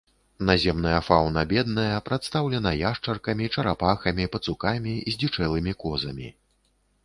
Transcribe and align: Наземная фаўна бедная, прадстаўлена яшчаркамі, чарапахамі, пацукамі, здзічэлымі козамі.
Наземная 0.49 0.95
фаўна 1.09 1.41
бедная, 1.51 1.97
прадстаўлена 2.07 2.71
яшчаркамі, 2.79 3.51
чарапахамі, 3.57 4.23
пацукамі, 4.37 4.99
здзічэлымі 5.15 5.71
козамі. 5.85 6.27